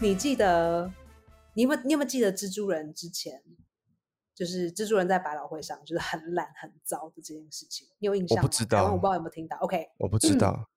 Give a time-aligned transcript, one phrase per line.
[0.00, 0.92] 你记得
[1.54, 3.42] 你有没有你有没有记得蜘蛛人之前
[4.34, 7.86] 就是蜘蛛人在百老汇上就是很烂很糟的这件事情？
[7.98, 8.42] 你有印象吗？
[8.42, 9.56] 我不知道我不知道有没有听到。
[9.58, 10.68] OK，我不知道。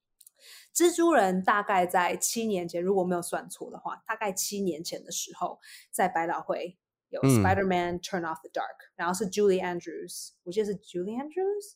[0.74, 5.60] 蜘蛛人大概在七年前，如果没有算错的话，大概七年前的时候，
[5.92, 6.78] 在百老汇
[7.10, 11.74] 有嗯 Spider-Man Turn Off the Dark，、然后是 Julie Andrews，我记得是 Julie Andrews，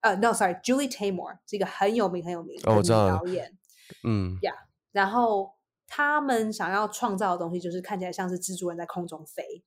[0.00, 3.56] 呃、n o sorry，Julie Taymor 是一个很有名很有名的女哦我知道导演，
[4.04, 4.38] 嗯
[4.92, 5.53] 然后
[5.86, 9.62] 他们想要创造的东西就是看起来像是蜘蛛人在空中飞，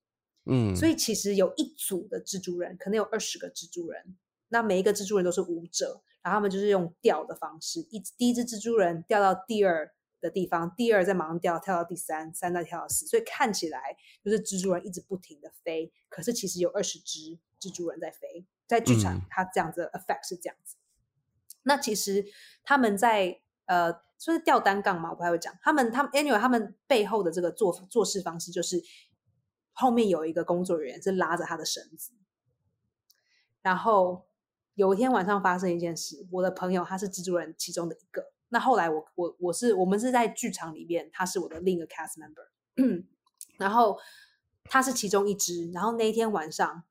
[0.46, 4.18] 嗯，所以其实有一组的蜘蛛人，可能有二十个蜘蛛人，
[4.50, 20.76] 那每一个蜘蛛人都是舞者，然后他们就是用吊的方式，一第一只蜘蛛人吊到第二的地方，第二再马上吊跳到第三，三再跳到四，所以看起来就是蜘蛛人一直不停的飞，可是其实有二十只蜘蛛人在飞，在剧场嗯它这样子的 effect 是这样子。
[21.64, 22.26] 那其实
[22.64, 25.54] 他们在呃，说是吊单杠嘛，我不太会讲。
[25.62, 28.82] 他们他们 anyway，他们背后的这个做做事方式就是，
[29.72, 32.12] 后面有一个工作人员是拉着他的绳子，
[33.62, 34.26] 然后
[34.74, 38.32] 有一天晚上发生一件事，我的朋友他是蜘蛛人其中的一个。
[38.50, 43.04] 那后来我我我是我们是在剧场里面，他是我的另一个 cast member，
[43.58, 44.00] 然后
[44.64, 45.70] 他是其中一只。
[45.72, 46.84] 然后那一天晚上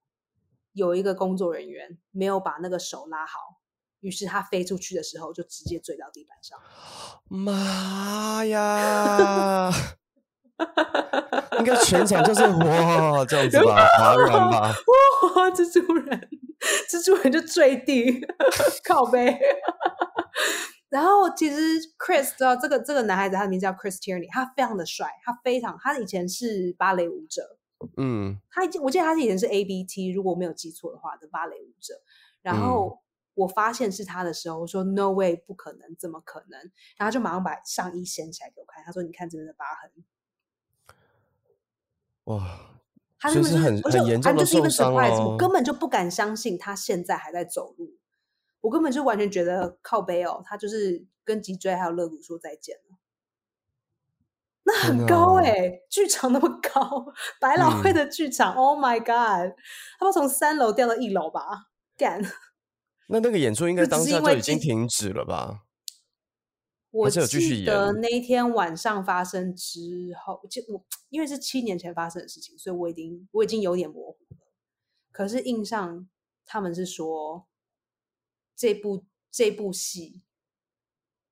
[0.72, 3.55] 有一个工作人员没有把那个手拉好，
[4.06, 6.56] 于是他飞出去的时候就直接坠到地板上。
[7.28, 9.68] 妈呀！
[11.58, 13.74] 应该全场就是哇这样子吧，
[14.50, 14.74] 吧。
[15.34, 16.28] 哇，蜘蛛人，
[16.88, 18.24] 蜘蛛人就坠地，
[18.86, 19.36] 靠背。
[20.88, 21.56] 然后其实
[21.98, 27.58] Chris 知道这个这个男孩子，他的名字叫 Chris Tierney，他非常的帅，他非常他以前是芭蕾舞者，
[27.96, 31.94] 嗯他我记得他以前是 ABT，如果我没有记错的话的芭蕾舞者。
[32.40, 33.00] 然后
[33.36, 36.58] 我发现是他的时候，我说 No way，不可能，怎么可能？
[36.96, 40.04] 然后他就马上把上衣掀起来给我看，他说你看这边的疤痕。
[42.24, 42.58] 哇，
[43.20, 47.98] 他就是很而且很严重 I'm 的 just even 受伤哦我根本就不敢相信他现在还在走路，
[48.62, 52.96] 我根本就完全觉得靠背哦，他就是跟脊椎还有肋骨说再见了。
[54.64, 59.56] 那很高哪哎、剧场那么高，百老汇嗯的剧场、o h my god！
[60.00, 61.68] 他们从三楼掉到一楼吧？
[61.96, 62.20] 干！
[63.08, 65.62] 那那个演出应该当下就已经停止了吧？
[66.90, 69.78] 我记得那一天晚上发生之
[70.24, 74.38] 后，就我因为是七年前发生的事情，所以我已经我已经有点模糊了。
[75.12, 76.08] 可是印象
[76.46, 77.46] 他们是说
[78.56, 80.22] 这部这部戏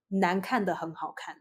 [0.09, 1.41] 难看的很好看，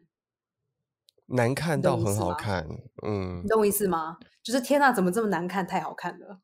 [1.25, 2.65] 难看到很好看，
[3.05, 4.17] 嗯你，懂我意思吗？
[4.41, 5.67] 就是天呐，怎么这么难看？
[5.67, 6.39] 太好看了！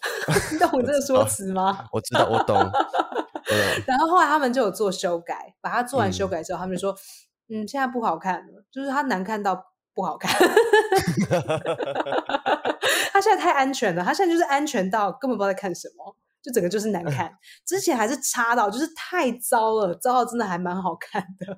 [0.52, 1.86] 你懂我这个说辞吗？
[1.92, 3.33] 我知道，我懂， 嗯
[3.86, 6.96] 然后后来他们就有做修改，把它做完修嗯改之后，他们就说
[7.48, 10.30] ：“嗯，现在不好看了，就是它难看到不好看。
[13.12, 17.32] 它现在太安全了，它现在就是安全到根本不知道在看什么，就整个就是难看。
[17.64, 21.56] 之前还是差到就是太糟了，糟到真的还蛮好看的。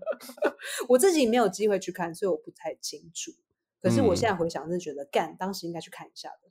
[0.89, 3.33] 我自己没有机会去看，所以我不太清楚。
[3.81, 6.51] 可是我现在回想，是觉得干当时应该去看一下的。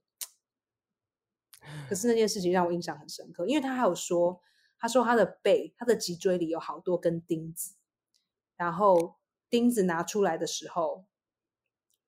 [1.89, 4.39] 可是那件事情让我印象很深刻，因为他还有说，
[4.85, 7.73] 他说他的背、他的脊椎里有好多根钉子，
[8.55, 9.15] 然后
[9.49, 11.05] 钉子拿出来的时候，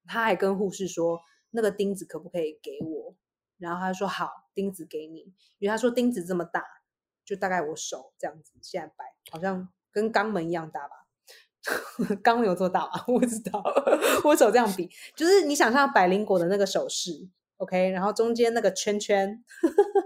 [0.06, 3.16] 他还跟护士说，那个钉子可不可以给我？
[3.58, 6.64] 然后他说好，钉子给你，因为他说钉子这么大，
[7.26, 11.08] 就大概我手这样子，现在摆好像跟肛门一样大吧。
[12.24, 13.04] 肛门有多大啊？
[13.10, 13.60] 我不知道，
[14.24, 17.28] 我手这样比，就是你想象百灵果的那个手势
[17.58, 19.44] ，OK，然后中间那个圈圈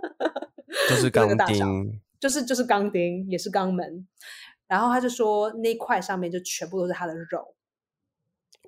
[0.88, 4.08] 就是那个钢大小钉，就是就是钢钉，也是肛门。
[4.68, 7.56] 然后他就说那一块上面就全部都是他的肉，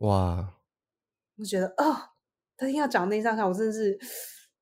[0.01, 0.55] 哇，
[1.37, 2.09] 我就觉得哦，
[2.57, 3.97] 他听他讲那一上下，我真的是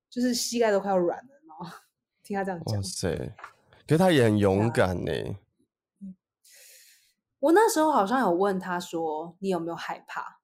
[0.07, 1.77] 就是膝盖都快要软了，然后
[2.21, 3.35] 听他这样讲哇，塞！
[3.87, 5.11] 可是他也很勇啊敢呢，
[7.39, 10.41] 我那时候好像有问他说你有没有害怕，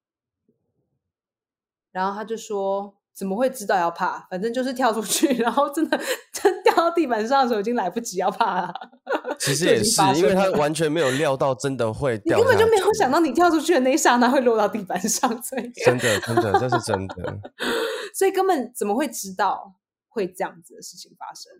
[1.92, 5.96] 然后他就说怎么会知道要怕，反正就是跳出去， 然后真的
[6.32, 8.74] 真掉到地板上的时候已经来不及要怕了，
[9.38, 15.70] 其实也是，因为他完全没有料到真的会 掉下根本就没有想到你跳出去的那一刹那会落到地板上，所以。
[15.84, 17.38] 真的真的，这是真的，
[18.14, 19.74] 所以根本怎么会知道
[20.08, 21.52] 会这样子的事情发生？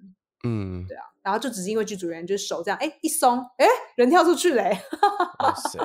[0.44, 3.67] 嗯，对啊，然后就只是因为剧组人就是手这样，哎一松，哎
[3.97, 4.79] 人跳出去嘞，
[5.41, 5.79] 哇塞！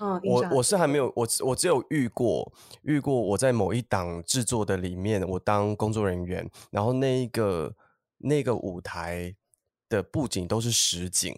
[0.00, 2.52] 嗯，我我是还没有，我只我只有遇过
[2.82, 7.72] 遇过我在某一档制作的里面，我当工作人员，然后那一个
[8.20, 9.34] 那个舞台
[9.88, 11.34] 的布景都是实景，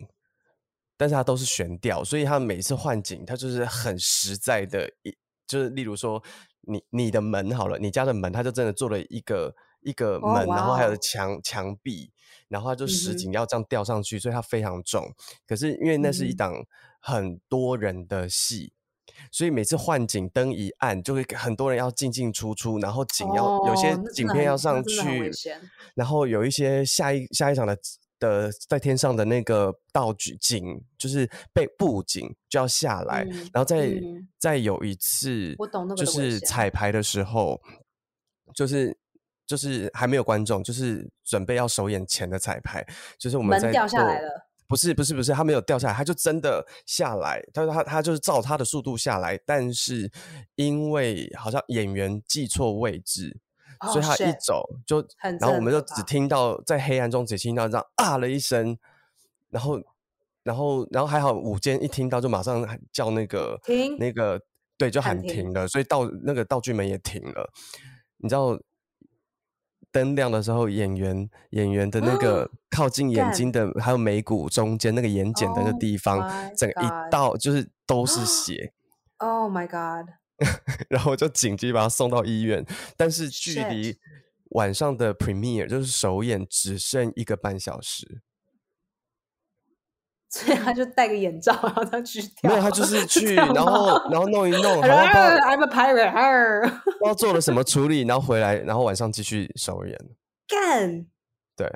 [0.96, 6.22] 但是它都是悬吊，所以它每次换景，它就是很实在的一，就是例如说
[6.62, 12.12] 你你的门好了，你家的门，它就真的做了一个一个哦门，然后还有墙墙壁，
[12.48, 15.14] 然后它就实景要这样吊上去，所以它非常重。
[15.46, 16.64] 可是因为那是一档
[17.00, 18.72] 很多人的戏，
[19.30, 25.30] 所以每次换景灯一按，就会很多人要进进出出，然后景要、有些景片要上去，
[25.94, 27.76] 然后有一些下一下一场的
[28.18, 33.50] 的在天上的那个道具景，就是被布景就要下来，嗯。
[33.52, 34.28] 然后再、嗯。
[34.38, 35.56] 再有一次，
[35.96, 37.60] 就是彩排的时候，
[38.54, 38.96] 就是。
[39.44, 42.82] 就是还没有观众，就是准备要首演前的彩排，
[43.18, 44.30] 就是我们在门掉下来了，
[44.66, 50.10] 不是不是不是，他没有掉下来，他就真的下来，他他他就是照他的速度下来，但是
[50.54, 53.38] 因为好像演员记错位置，
[53.92, 58.78] 所以 Oh, 他一走就，很然后我们就只听到在黑暗中只听到这样啊了一声，
[59.50, 59.80] 然后
[60.42, 64.40] 然后然后还好午间一听到就马上喊叫那个停那个
[64.78, 67.50] 对就喊停了，所以道那个道具门也停了，
[68.16, 68.58] 你知道。
[69.92, 78.72] 灯亮的时候，演员演员的那个靠近眼睛的，还有眉骨中间那个眼睑的那个 Oh 地方整个一道就是都是 血
[79.18, 80.08] ，，Oh my God，
[80.88, 82.66] 然后我就紧急把他送到医院。
[82.96, 83.96] 但是距离
[84.50, 88.22] 晚上的 premiere 就是首演只剩一个半小时，
[90.32, 99.94] 所以他就戴个眼罩，然后他去跳，没有他就是去，然后然后弄一弄， 好他说像不 I'm a pirate，二不知道做了什么处理，然后回来，然后晚上继续首演，
[100.48, 101.04] 干，
[101.54, 101.70] 对，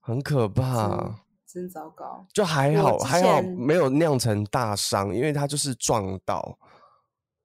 [0.00, 1.16] 很可怕。
[1.44, 2.24] 真糟糕。
[2.32, 6.56] 就还好还好前没有酿成大伤，因为他就是撞到，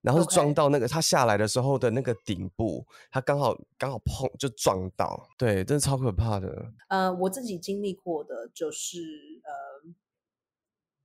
[0.01, 6.71] 然后是撞到那个他下来的时候的那个顶部，他刚好刚好碰就撞到，对，真的超可怕的。
[6.89, 8.99] 呃，我自己经历过的就是
[9.43, 9.93] 呃，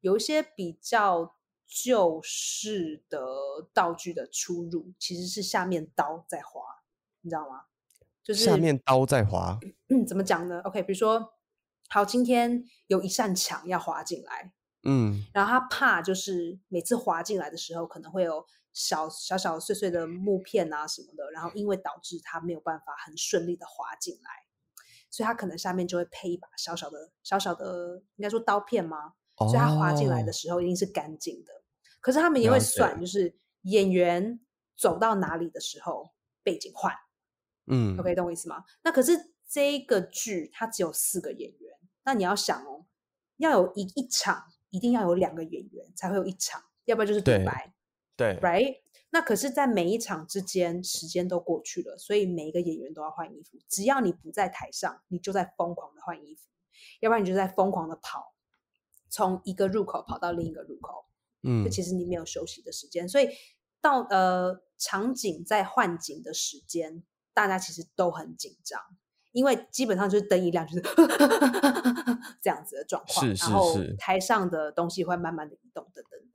[0.01, 1.35] 有一些比较
[1.67, 3.19] 旧式的
[3.75, 6.61] 道具的出入，其实是下面刀在滑，
[7.21, 7.63] 你知道吗？
[8.23, 9.59] 就是下面刀在滑，
[9.89, 11.35] 嗯，怎么讲呢？OK，比如说，
[11.89, 14.53] 好，今天有一扇墙要滑进来，
[14.83, 18.45] 嗯，然后他怕就是每次滑进来的时候，可能会有
[18.77, 24.31] 小小小碎碎的木片啊什么的，然后因为导致他没有办法很顺利的滑进来，
[25.11, 29.15] 所以他可能下面就会配一把小小的小小的，应该说刀片吗？
[29.39, 31.53] 所以他滑进来的哦时候一定是干净的。
[32.01, 34.39] 可是他们也会算，就是演员
[34.77, 36.11] 走到哪里的时候，
[36.43, 36.95] 背景换。
[37.67, 38.63] 嗯 OK，懂我意思吗？
[38.85, 42.85] 那可是这一个剧它只有四个演员，那你要想哦，
[43.39, 47.75] 要有一一场一定要有两个演员才会有一场，要不然就是独对白
[48.17, 48.81] 对，，right？
[49.11, 53.59] 那可是，在每一场之间，时间都过去了，所以每一个演员都要换衣服。
[53.69, 56.43] 只要你不在台上，你就在疯狂的换衣服，
[57.01, 58.35] 要不然你就在疯狂的跑，
[59.09, 61.05] 从一个入口跑到另一个入口。
[61.49, 63.29] 嗯就其实你没有休息的时间，所以
[63.81, 68.81] 到呃场景在换景的时间，大家其实都很紧张，
[69.31, 70.81] 因为基本上就是灯一亮就是
[72.43, 76.26] 这样子的状况，是是然后是台上的东西会慢慢的移动，等等等。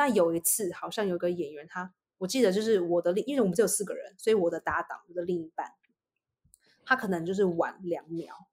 [0.00, 5.74] 那有一次好像有个演员他，我记得就是我的另，因为我们只有四个人，所以我的搭档，我的另一半，
[6.86, 8.46] 他可能就是晚两秒，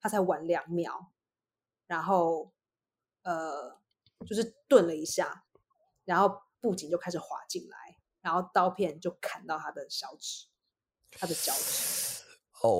[0.00, 1.12] 他才晚两秒，
[1.86, 2.50] 然后
[3.24, 3.76] 呃，
[4.26, 5.44] 就是顿了一下，
[6.06, 10.46] 然后布景就开始滑进来，然后刀片就砍到他的小指，
[11.10, 12.24] 他的脚趾，
[12.62, 12.70] 哦，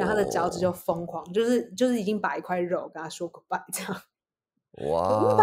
[0.00, 4.02] 然后他的脚趾就疯狂，就是就是已经把一块肉跟他说 goodbye 这样。
[4.86, 5.34] 哇，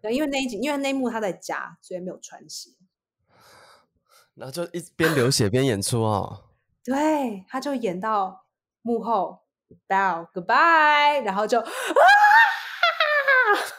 [0.00, 2.70] 对，因为那一集，因为那一幕他在家，所以没有穿鞋。
[4.34, 6.44] 然后就一边流血边演出哦，
[6.84, 8.46] 对，他就演到
[8.82, 9.40] 幕后
[9.88, 11.66] bow goodbye，然后就啊，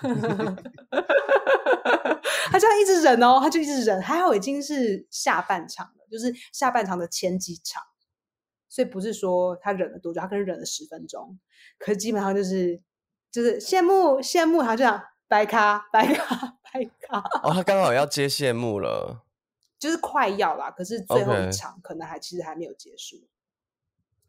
[2.51, 7.81] 他这样一直忍哦，他就一直忍，还好已经是下半场了，就是下半场的前几场，
[8.67, 11.39] 所以不是说他忍了多久，他可能忍了十分钟，
[11.79, 12.81] 可是基本上就是
[13.31, 19.23] 就是谢幕谢幕，他就这样白卡白卡 白卡，哦，他刚好要接谢幕了，
[19.79, 23.27] 就是快要啦，可是最后一场可能还其实还没有结束。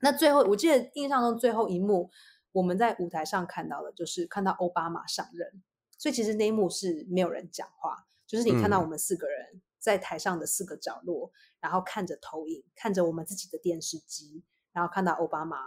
[0.01, 2.11] 那最后，我记得印象中最后一幕，
[2.53, 5.63] 我们在舞台上看到的就是看到奥巴马上任，
[5.99, 8.83] 所以其实那一幕是没有人讲话，就是你看到嗯。
[8.83, 11.31] 我们四个人在台上的四个角落，
[11.61, 14.43] 然后看着投影，看着我们自己的电视机，
[14.73, 15.59] 然后看到奥巴马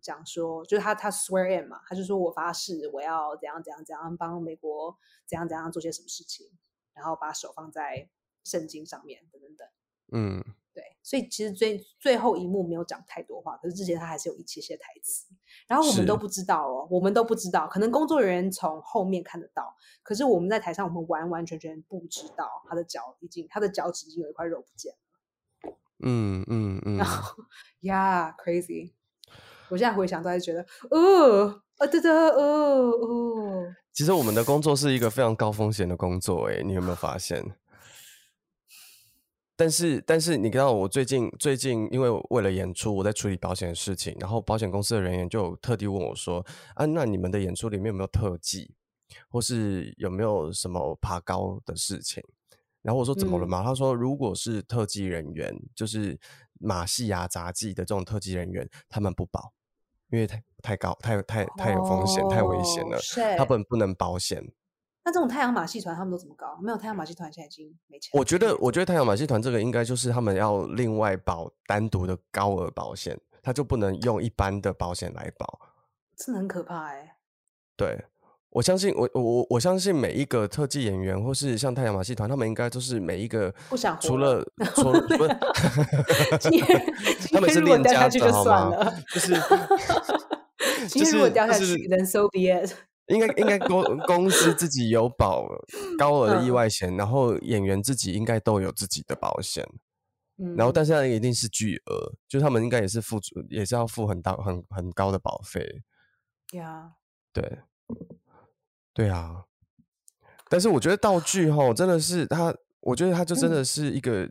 [0.00, 6.46] 讲说，就是他他 swear in 嘛，他就说我发誓我要怎样怎样怎样帮美国怎样怎样做些什么事情，
[6.94, 8.08] 然后把手放在
[8.44, 9.68] 圣经上面等等等。
[10.12, 10.42] 嗯，
[10.74, 15.26] 对，所以其实最最后一幕没有讲太多话，可是之前他还是有一些些台词。
[15.68, 24.98] 然后我们都不知道哦，我们都不知道，可能工作人员从后面看得到，可是我们在台上，我们完完全全不知道他的脚已经，他的脚趾已经有一块肉不见了。
[26.02, 27.44] 嗯嗯嗯然， 后
[27.82, 28.94] ，Yeah，crazy！
[29.70, 31.48] 我现在回想都还是觉得，哦，
[31.78, 37.42] 啊，对的，哦，哦，其实我们的工作是一个非常高风险的工作，诶，你有没有发现？
[39.56, 48.74] 但是，但是你知道，我最近最近因为为了演出，我在处理保险的事情，然后保险公司的人员就特地问我说：“啊，那你们的演出里面有没有特技，
[49.28, 52.24] 或是有没有什么爬高的事情？”
[52.80, 56.18] 然后我说：“怎么了嗯嘛？”他说：“如果是特技人员，就是
[56.58, 59.52] 马戏啊、杂技的这种特技人员，他们不保，
[60.10, 64.42] 因为太太高、太太太有风险、太危险哦了他们不能保险。”
[65.02, 66.58] 那这种太阳马戏团他们都怎么搞？
[66.62, 68.10] 没有太阳马戏团现在已经没钱。
[68.12, 75.58] 我觉得，我觉得太阳马戏团这个应该就是他们要另外保单独的高额保险，他就不能用一般的保险来保。
[76.16, 77.16] 真的很可怕哎、
[77.76, 78.04] 对
[78.50, 85.00] 我相信，我我我相信每一个特技演员或是像太阳马戏团，他们应该都是每一个不想除了了除了
[87.32, 88.94] 他们是练家子算了？
[89.14, 89.34] 就是
[90.88, 92.72] 今天如果就是就掉下去，是 then so be it。
[93.10, 95.44] 应该应该公公司自己有保
[95.98, 99.66] 高额的意嗯外险，然后演员自己应该都有自己的保险。
[100.38, 105.82] 嗯，然后，但是那一定是巨额，就他们应该也是付出，也是要付很大、很很高的保费。
[106.46, 106.92] 对啊，
[107.32, 107.58] 对，
[108.94, 109.44] 对啊。
[110.48, 114.30] 但是我觉得道具哈，真的是他，我觉得他就真嗯的是一个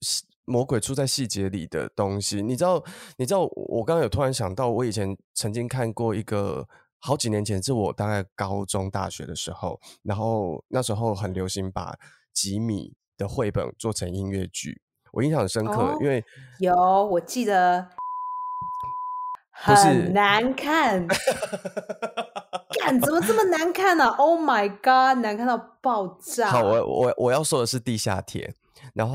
[0.00, 2.42] 细魔鬼出在细节里的东西。
[2.42, 2.82] 你知道，
[3.16, 6.66] 你知道，我刚刚有突然想到，我以前曾经看过一个。
[7.02, 11.96] 好几年前，是我大概高中、大学的时候，然后那时候很流行把
[12.34, 16.22] 吉米的绘本做成音乐剧，我印象很深刻，哦因为
[16.58, 16.76] 有
[17.06, 17.88] 我记得
[19.50, 21.06] 很难看，
[22.78, 26.50] 干怎么这么难看呢、o h my god，难看到爆炸！
[26.50, 28.52] 好，我我我要说的是地下铁，
[28.92, 29.14] 然后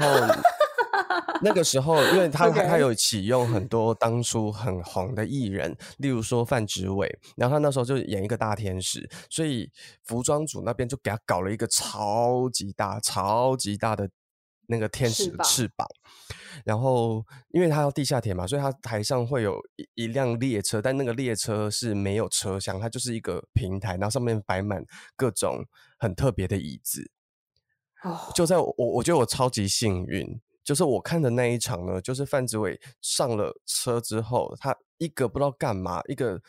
[1.42, 9.72] 那个时候，因为他他有启用很多当初很红的艺人，例如说范植伟，然后他那时候就演一个大天使，所以
[10.04, 14.10] 服装组那边就给他搞了一个超级大、超级大的
[14.68, 15.88] 那个天使的翅膀。
[16.64, 24.84] 然后，因为他要地下铁嘛，所以他台上会有一一辆列车，但那个列车是没有车厢，它就是一个平台，然后上面摆满
[25.18, 25.66] 各种
[26.00, 27.12] 很特别的椅子。
[28.04, 36.42] 哦，就在我我我觉得我超级幸运，就是我看的那一场呢，就是范植伟上了车之后，他一个不知道干嘛，一个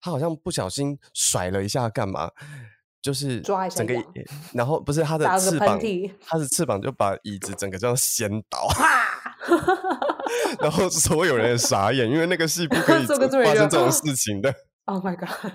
[0.00, 2.30] 他好像不小心甩了一下干嘛，
[3.02, 4.04] 就是抓一下整个痒，
[4.54, 5.78] 然后不是他的翅膀，
[6.26, 8.88] 他的翅膀就把椅子整个这样掀倒， 啪！
[10.60, 14.54] 然后所有人也傻眼，因为那个戏不 可以发生这种 事情的。
[14.86, 15.52] Oh my god，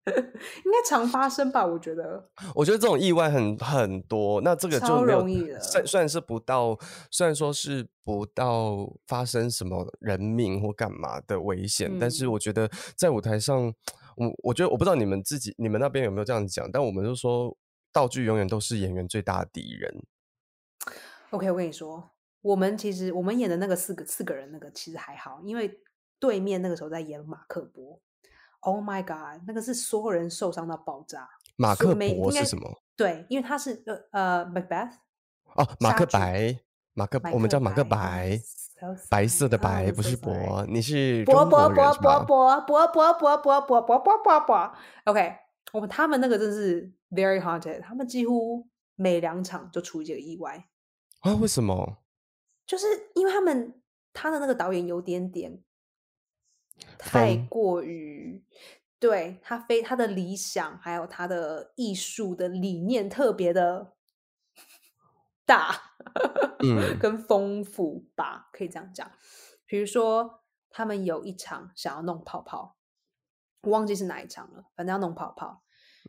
[0.10, 1.64] 应该常发生吧？
[1.64, 6.76] 我觉得我觉得这种意外很很多，那这个就没有容易了虽虽然是不到，
[7.10, 13.72] 虽然说是不到发生什么人命或干嘛的危险，但是嗯我觉得在舞台上，
[14.16, 17.54] 我我觉得我不知道你们自己你们那边有没有这样讲，但我们就说
[17.92, 20.02] 道具永远都是演员最大的敌人。
[21.28, 25.78] OK，我跟你说，我们其实我们演的那个四个四个人那个其实还好，因为
[26.18, 28.00] 对面那个时候在演马克波。
[28.60, 31.28] Oh my god，那个是所有人受伤到爆炸。
[31.56, 32.82] 马克伯是什么？
[32.96, 34.92] 对，因为他是呃呃 Macbeth
[35.54, 36.58] 哦，马克白，
[36.94, 38.40] 马克，马我们叫克马克白
[39.10, 44.72] 白，色的白，Oh, 不是.博，你是波中国波波人是吧波波波波波波波波波波波。
[45.04, 45.36] OK，
[45.72, 50.64] 我们他们那个真是 very haunted，他们几乎每两场就出一个意外，
[51.20, 51.34] 啊？
[51.34, 51.98] 为什么？
[52.66, 53.74] 就是因为他们
[54.12, 55.58] 他的那个导演有点点
[56.98, 58.44] 太疯过于。
[58.98, 63.94] 对他非他的理想，还有他的艺术的理念特别的
[65.46, 65.94] 大，
[66.58, 69.10] 嗯跟丰富吧，可以这样讲。
[69.64, 72.76] 比如说，他们有一场想要弄泡泡，
[73.62, 75.62] 我忘记是哪一场了，反正要弄泡泡。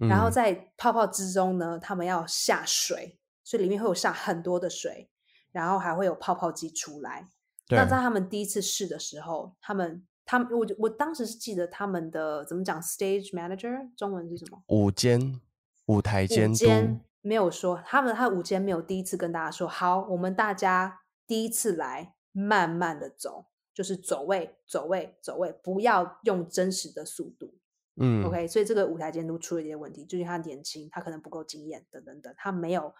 [0.09, 5.09] 然后嗯在泡泡之中呢，他们要下水，所以里面会有下很多的水，
[5.53, 7.29] 然后还会有泡泡机出来。
[7.69, 14.63] 那对在他们第一次试的时候，他们他们我我当时是记得他们的怎么讲，stage manager 中文是什么？
[14.67, 15.39] 舞间
[15.87, 27.53] 舞台监午督，间没有说，他们他午间没有第一次跟大家说，好，我们大家第一次来，慢慢的走，就是走位，走位，走位，不要用真实的速度。
[27.97, 32.93] 嗯 OK，所以这个舞台监督出了一些问题，就是他年轻，他可能不够经验，等等等，他没有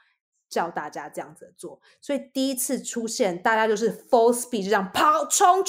[0.49, 5.63] 叫大家这样子做，所以第一次出现，大家就是 full speed 就这样跑冲，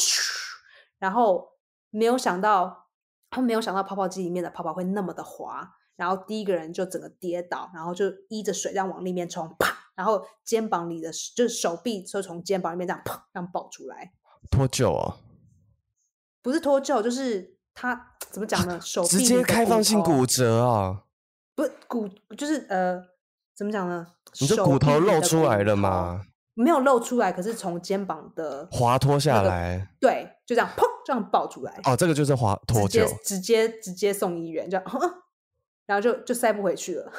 [1.02, 1.58] 然后
[1.90, 2.86] 没有想到
[3.28, 14.12] 他们没有想到泡泡机里面的泡泡会那么的滑，然后第一个人就整个跌倒，然后就依着水这样往里面冲，啪，然后肩膀里的就是手臂就从肩膀里面这样砰这样爆出来，
[14.48, 15.16] 脱臼啊，
[16.40, 18.80] 不是脱臼，就是他怎么讲呢？
[18.80, 21.02] 手直接开放性骨折啊！
[21.56, 23.02] 不骨就是呃
[23.56, 24.06] 怎么讲呢？
[24.40, 26.26] 你的骨头露出来了吗？
[26.54, 33.18] 没有露出来，可是从肩膀的滑脱下那个来对，就这样砰这样爆出来，哦，这个就是滑脱直接臼。
[33.24, 34.84] 直接直接送医院，这样，
[35.86, 37.12] 然后就就塞不回去了，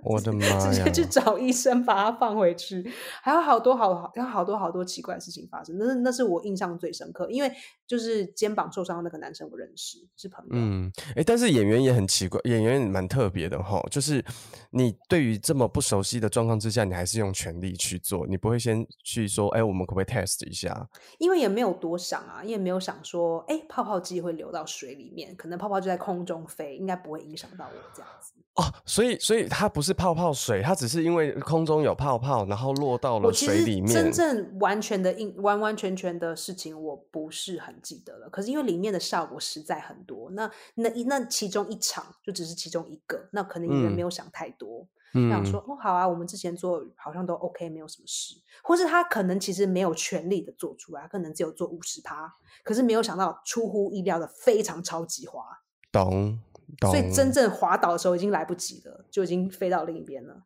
[0.04, 0.82] 我的妈直！
[0.82, 2.90] 接去找医生把它放回去，
[3.22, 7.52] 还有好多好好还有好多好多奇怪的事情发生，那是那是我印象最深刻，因为
[7.86, 13.80] 就是肩膀受伤的那个男生我认识，是朋友，嗯，哎，但是演员也很奇怪，演员蛮特别的哈。
[13.90, 14.24] 就是
[14.70, 20.88] 你对于这么不熟悉的状况之下，你还是用全力去做，你不会先去说，哎，我们可不可以 test 一下？
[21.18, 28.32] 因为也没有多想啊，也没有想说，哎，泡泡机会流到水里面，可能泡泡就在空中飞，应该不会影响到我这样子。
[28.54, 33.92] 哦，所以所以他不是泡泡水，它只是因为空中有泡泡，然后落到了水里面。
[33.92, 38.28] 真正完全的印完完全全的事情，我不是很记得了。
[38.28, 52.32] 可是因为里面的效果实在很多，那那一那其中一场就只是其中一个，那可能演员没嗯有想太多，嗯想说哦好啊，我们之前做好像都 OK，没有什么事，或是他可能其实没有全力的做出来，他可能只有做五十趴，
[52.62, 55.42] 可是没有想到出乎意料的非常超级滑，
[55.92, 56.49] 懂懂。
[56.80, 60.44] 所以真正滑倒的时候已经来不及了，就已经飞到另一边了。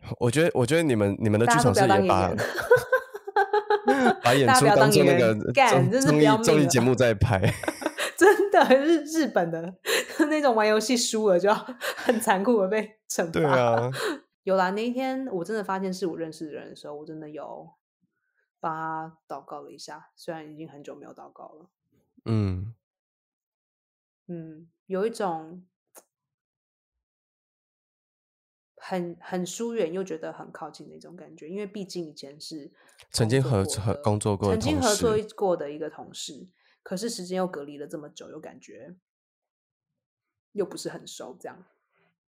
[0.18, 2.34] 我觉得，我觉得你们你们的剧场是也把
[4.22, 5.34] 把演出当做那个
[6.00, 7.40] 综艺综艺节目在拍。
[8.16, 9.74] 真的日日本的
[10.30, 13.30] 那种玩游戏输了就要很残酷的被惩罚。
[13.30, 13.90] 对啊，
[14.44, 17.68] 有啦，那一天我真的发现是我认识的人的时候，我真的有
[18.58, 21.68] 帮他祷告了一下，虽然已经很久没有祷告了。
[22.24, 22.74] 嗯，
[24.28, 25.64] 嗯，有一种
[28.76, 32.70] 很很疏远又觉得很靠近的一种感觉，因为毕竟以前是
[33.10, 36.48] 曾经合合工作工作过曾经合作过的一个同事，
[36.82, 38.94] 可是时间又隔离了这么久，又感觉
[40.52, 41.64] 又不是很熟，这样。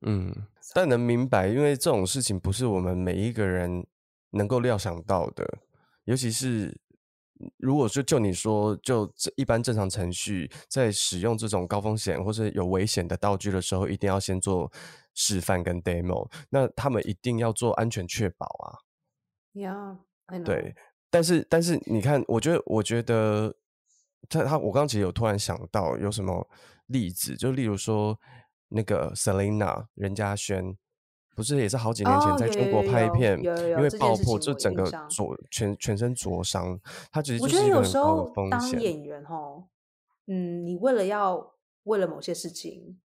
[0.01, 0.33] 嗯，
[0.75, 3.87] 但能明白，因为这种事情不是我们每一个人
[4.31, 5.59] 能够料想到的，
[6.05, 6.81] 尤其是
[7.59, 14.71] 如果就就你说，就这一般正常程序，在使用这种高风险或是有危险的道具的时候，一定要先做
[15.15, 18.79] 示范跟 demo，那他们一定要做安全确保啊。
[19.55, 19.99] Yeah,
[20.45, 20.75] 对，
[21.11, 23.55] 但是但是你看，我觉得我觉得
[24.29, 26.49] 他他我刚刚其实有突然想到有什么
[26.87, 28.19] 例子，就例如说
[28.69, 30.77] 那个 Selina 任嘉萱，
[31.39, 36.77] 不是也是好几年前在中国拍片，有有有因为爆破事就整个灼全全身灼伤，
[37.13, 38.29] 他其实就我觉得有时候。
[38.51, 39.69] 当演员吼，
[40.27, 42.99] 嗯，你为了要为了某些事情，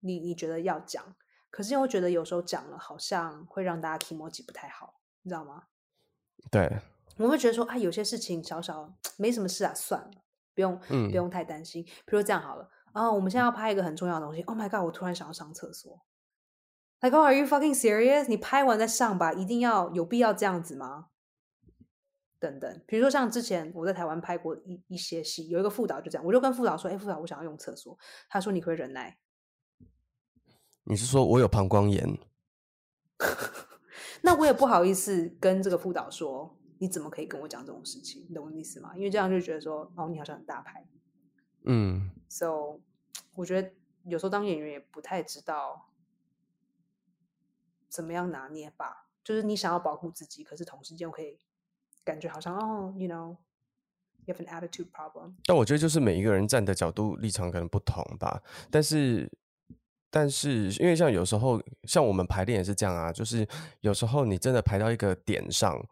[0.00, 1.14] 你你觉得要讲，
[1.48, 5.62] 可是又觉得有时候讲了好像会让大家 emoji 不太好，你知道吗？
[6.50, 6.80] 对，
[7.18, 10.10] 我会觉得说啊，有些事情小小没什么事啊，算了，
[10.56, 11.84] 不用、嗯不用太担心。
[11.84, 14.42] 比如这样好了啊，我们现在要拍一个很重要的东西。
[14.42, 14.84] Oh my god！
[14.84, 16.00] 我突然想要上厕所。
[17.00, 18.26] Like, oh, are you fucking serious？
[18.28, 21.08] 你拍完再上吧，一定要有必要这样子吗？
[22.38, 29.18] 等等，比如说像之前我在台湾拍过一一些戏，有一个副导就这样，我就跟副导说：“哎，副导，我想要用厕所。”他说：“你可以忍耐
[30.84, 32.18] 你是说我有膀胱炎？？”
[34.22, 38.92] 那我也不好意思跟这个副导说：“你怎么可以跟我讲这种事情？”你懂我意思吗？
[38.96, 40.86] 因为这样就觉得说：“哦，你好像很大牌。”
[41.64, 42.80] 嗯，So，
[43.34, 43.72] 我觉得
[44.04, 45.88] 有时候当演员也不太知道
[47.88, 49.08] 怎么样拿捏吧。
[49.24, 51.38] 就是你想要保护自己，可是同时间又可以
[52.04, 55.34] 感觉好像哦，you know，you have an attitude problem。
[55.44, 59.28] 但我觉得就是每一个人站的角度立场可能不同吧，但是
[60.10, 63.44] 但是因为像有时候像我们排练也是这样啊，就是
[63.80, 65.84] 有时候你真的排到一个点上，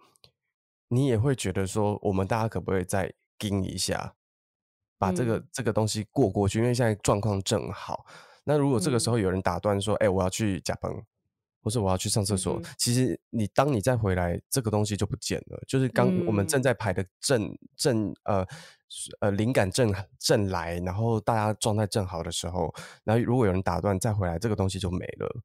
[0.89, 4.15] 你也会觉得说，我们大家可不可以再盯一下，
[4.97, 8.07] 把这个、嗯这个东西过过去，因为现在状况正好。
[8.45, 11.05] 那如果这个时嗯候有人打断说，哎、我要去甲崩。
[11.65, 15.61] 或是我要去上厕所，嗯其实你当你再回来，这个东西就不见了。
[15.67, 18.47] 就是刚我们正嗯在排的正正呃
[19.21, 22.73] 呃灵感正正来，然后大家状态正好的时候，
[23.03, 25.43] 然后如果有人打断再回来，这个东西就没了。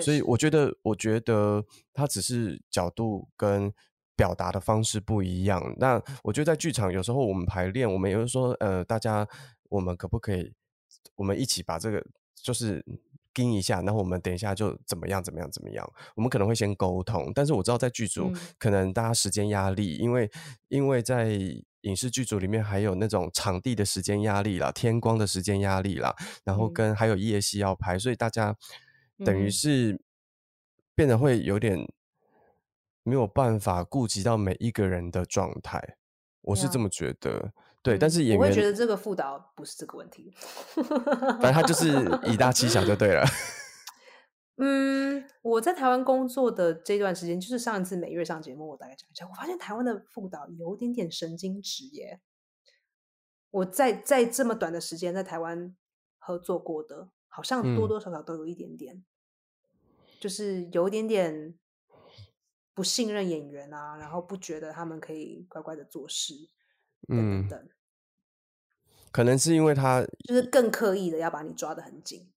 [0.00, 3.72] 所以我觉得，我觉得它只是角度跟
[4.16, 5.74] 表达的方式不一样。
[5.78, 9.28] 那我觉得在剧场有时候我们排练，我们也会说，呃，大家
[9.68, 10.54] 我们可不可以，
[11.16, 12.02] 我们一起把这个
[12.34, 12.82] 就是
[13.34, 15.92] 盯一下，然后我们等一下就怎么样怎么样怎么样。
[16.14, 20.30] 我们可能会先沟通，但是我知道在剧组嗯可能大家时间压力，因为
[20.68, 21.38] 因为在
[21.82, 28.56] 影视剧组里面还有那种场地的时间压力啦，天光的时间压力啦，然后嗯跟还有夜戏要拍，所以大家
[29.24, 30.00] 等于嗯是
[30.94, 31.86] 变得会有点
[33.02, 35.96] 没有办法顾及到每一个人的状态，
[36.40, 37.52] 我是这么觉得。
[37.84, 40.34] 对，但嗯是演员我会觉得这个副导不是这个问题。
[40.74, 41.88] 反正他就是
[42.32, 43.22] 以大欺小就对了。
[44.56, 52.20] 嗯，我在台湾工作的这段时间，就是上一次每月上节目，我大概讲一下，我发现台湾的副导有点点神经质耶。
[53.50, 55.76] 我在在这么短的时间在台湾
[56.18, 59.04] 合作过的，好像多嗯多少少都有一点点，
[60.18, 61.54] 就是有一点点
[62.72, 66.32] 不信任演员啊，然后不觉得他们可以乖乖的做事，
[67.08, 67.68] 嗯，等，
[69.10, 72.28] 可能是因为他就是更刻意的要把你抓得很紧。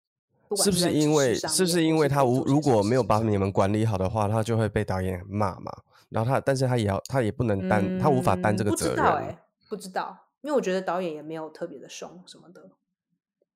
[0.48, 5.72] 不管是不是因为是不是因为他无如果没有把你们管理好的话，他就会被导演骂嘛。
[6.10, 12.70] 然后他，但是他也要他也不能担，他无法担这个嗯不知责任，道哎、不知道，因为我觉得导演也没有特别的凶什么的。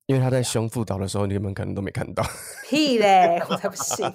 [0.08, 2.22] 因为他在凶副导的时候，你们可能都没看到。
[2.68, 4.06] 屁嘞，我才不信。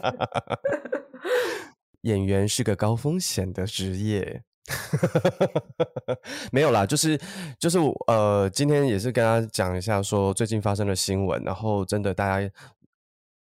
[2.02, 4.42] 演员是个高风险的职业。
[6.50, 7.18] 没有啦，就是
[7.58, 12.50] 就是呃，今天也是跟他讲一下，说最近发生的新闻，然后真的大家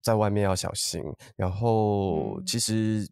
[0.02, 1.02] 在外面要小心。
[1.36, 3.08] 然后嗯其实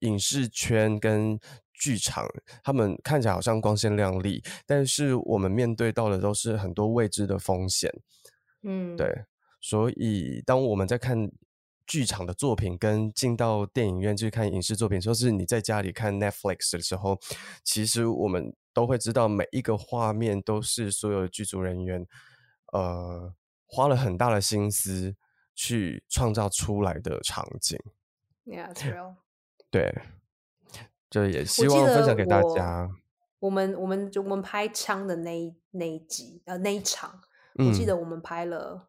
[0.00, 1.38] 影视圈跟
[1.72, 2.26] 剧场，
[2.62, 7.92] 他们看起来好像光鲜亮丽，但是我们面对到的都是很多未知的风险。
[8.62, 9.24] 嗯，对，
[9.60, 11.30] 所以当我们在看
[11.88, 17.18] 剧场的作品，跟进到电影院去看影视作品，说是你在家里看 Netflix 的时候，
[17.64, 22.06] 其实我们都会知道每一个画面都是所有的剧组人员
[22.72, 23.34] 呃
[23.66, 25.16] 花了很大的心思
[25.54, 27.78] 去创造出来的场景。
[28.44, 29.16] ，Yeah, it's real。
[29.70, 30.02] 对，
[31.10, 32.90] 就也希望分享给大家。
[33.40, 37.20] 我们我们就我们拍枪的那一那一集呃那一场，
[37.54, 38.88] 我记嗯得我们拍了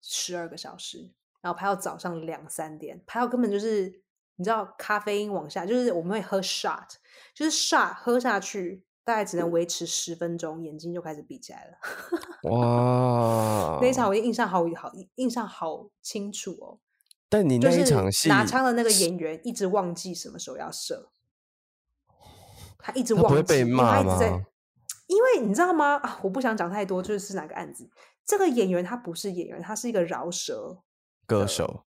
[0.00, 4.02] 十二个小时，然后拍到早上两三点，拍到根本就是
[4.36, 6.88] 你知道咖啡因往下，就是我们会喝 shot，
[7.34, 12.50] 就是 shot 喝下去大概只能维持十分钟，眼睛就开始闭起来了。
[12.50, 16.78] 哇， 那一场我印象好好印象好清楚哦，
[17.28, 21.10] 但你那一就是场戏拿枪的那个演员一直忘记什么时候要射，
[22.78, 24.42] 他一直忘记，他不会被骂一直在吗？
[25.06, 25.96] 因为你知道吗？
[26.02, 27.88] 啊，我不想讲太多，就是是哪个案子。
[28.26, 30.82] 这个演员他不是演员，他是一个饶舌的
[31.28, 31.84] 歌手，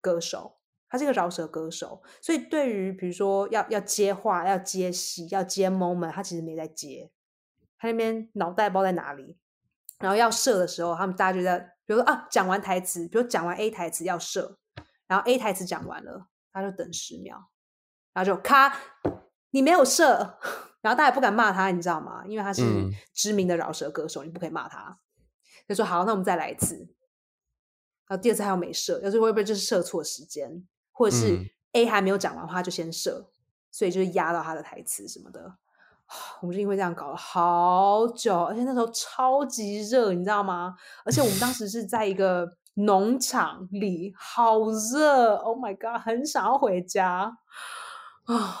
[0.00, 7.10] 歌手，他是一个饶舌歌手，所以对于比如说要要接话、要接戏、要接 moment，他其实没在接，
[7.78, 9.38] 他那边脑袋包在哪里。
[9.98, 14.58] 然后要射的时候，他们大家就在，比如说啊，讲完台词，比如讲完 A 台词要射，
[15.06, 17.36] 然后 A 台词讲完了，他就等十秒，
[18.12, 18.76] 然后就咔，
[19.50, 20.38] 你没有射，
[20.82, 22.24] 然后大家也不敢骂他，你知道吗？
[22.26, 24.98] 因为他是嗯知名的饶舌歌手，你不可以骂他。
[25.68, 26.92] 就说好，那我们再来一次。
[28.12, 33.26] 然后第二次他又没射，要是会不会就是射错时间，或者是嗯 A 还没有讲完话就先射，
[33.70, 35.54] 所以就是压到他的台词什么的。
[36.42, 40.76] 我们就因为这样搞了好久，而且那时候超级热，你知道吗？
[41.06, 47.38] 而且我们当时是在一个农场里，好热，Oh my god，很想要回家
[48.24, 48.56] 啊！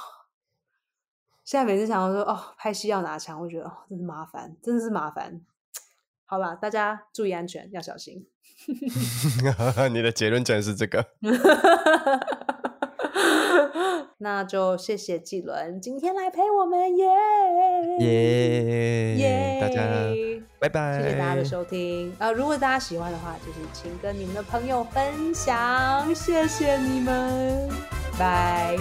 [1.44, 5.42] 现在每次想到说哦，拍戏要拿枪，我觉得哦，真是麻烦，真的是麻烦。
[6.32, 8.26] 好啦，大家注意安全，要小心。
[9.92, 11.04] 你的结论竟然是这个。
[14.16, 17.06] 那就谢谢纪伦今天来陪我们，耶
[18.00, 19.58] 耶耶！
[19.60, 19.82] 大家
[20.58, 22.10] 拜拜，谢谢大家的收听。
[22.18, 27.68] 呃，如果大家喜欢的话，就是请跟你们的朋友分享，谢谢你们，
[28.18, 28.78] 拜。